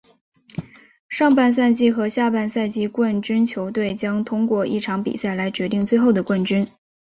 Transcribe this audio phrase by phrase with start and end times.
[1.09, 6.67] 上半赛季和下半赛季冠军球队将通过一场比赛来决定最后的冠军。